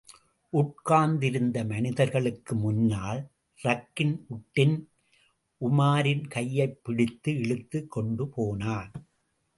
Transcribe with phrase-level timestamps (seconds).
[0.49, 3.29] உட்கார்ந்திருந்த மனிதர்களுக்கு முன்னால்,
[3.63, 4.87] ரக்கின் உட்டின்
[5.61, 8.91] உமாரின் கையைப் பிடித்து இழுத்துக் கொண்டு போனான்.